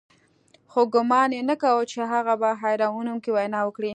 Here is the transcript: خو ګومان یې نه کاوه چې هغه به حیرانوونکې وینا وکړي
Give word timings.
خو 0.71 0.81
ګومان 0.93 1.29
یې 1.37 1.41
نه 1.49 1.55
کاوه 1.61 1.83
چې 1.91 1.99
هغه 2.13 2.33
به 2.41 2.49
حیرانوونکې 2.61 3.29
وینا 3.35 3.59
وکړي 3.65 3.89